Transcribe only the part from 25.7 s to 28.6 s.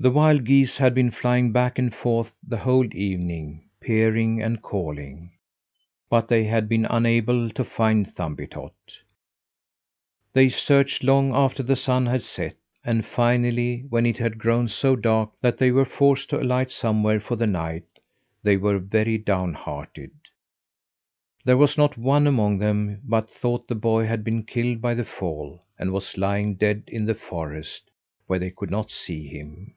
and was lying dead in the forest, where they